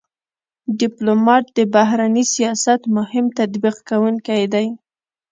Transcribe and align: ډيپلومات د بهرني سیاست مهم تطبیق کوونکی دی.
ډيپلومات 0.79 1.43
د 1.57 1.59
بهرني 1.73 2.23
سیاست 2.35 2.81
مهم 2.97 3.25
تطبیق 3.37 3.75
کوونکی 3.89 4.43
دی. 4.53 4.67